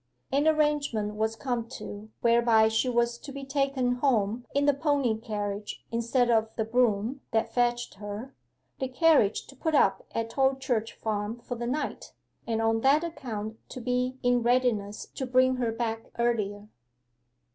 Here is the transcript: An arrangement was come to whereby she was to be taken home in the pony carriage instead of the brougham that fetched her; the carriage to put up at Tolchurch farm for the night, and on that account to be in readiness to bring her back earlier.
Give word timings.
An 0.31 0.47
arrangement 0.47 1.13
was 1.13 1.35
come 1.35 1.67
to 1.73 2.09
whereby 2.21 2.69
she 2.69 2.89
was 2.89 3.19
to 3.19 3.31
be 3.31 3.45
taken 3.45 3.97
home 3.97 4.47
in 4.55 4.65
the 4.65 4.73
pony 4.73 5.15
carriage 5.15 5.85
instead 5.91 6.31
of 6.31 6.49
the 6.55 6.65
brougham 6.65 7.21
that 7.29 7.53
fetched 7.53 7.93
her; 7.99 8.33
the 8.79 8.87
carriage 8.87 9.45
to 9.45 9.55
put 9.55 9.75
up 9.75 10.03
at 10.15 10.31
Tolchurch 10.31 10.93
farm 10.93 11.37
for 11.41 11.53
the 11.53 11.67
night, 11.67 12.13
and 12.47 12.63
on 12.63 12.81
that 12.81 13.03
account 13.03 13.59
to 13.69 13.79
be 13.79 14.17
in 14.23 14.41
readiness 14.41 15.05
to 15.05 15.27
bring 15.27 15.57
her 15.57 15.71
back 15.71 16.09
earlier. 16.17 16.67